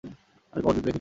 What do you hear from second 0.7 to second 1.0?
দিতে দেখেছি।